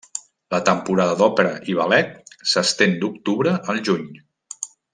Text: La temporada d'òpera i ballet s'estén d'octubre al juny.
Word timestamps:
La 0.53 0.59
temporada 0.69 1.17
d'òpera 1.19 1.51
i 1.73 1.75
ballet 1.81 2.33
s'estén 2.53 2.97
d'octubre 3.05 3.55
al 3.75 3.83
juny. 3.91 4.09